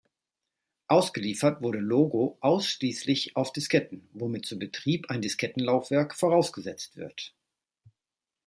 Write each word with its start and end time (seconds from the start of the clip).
Ausgeliefert 0.87 1.61
wurde 1.61 1.77
Logo 1.77 2.35
ausschließlich 2.41 3.35
auf 3.35 3.53
Disketten, 3.53 4.09
womit 4.13 4.47
zum 4.47 4.57
Betrieb 4.57 5.07
ein 5.11 5.21
Diskettenlaufwerk 5.21 6.15
vorausgesetzt 6.15 6.97
wird. 6.97 7.35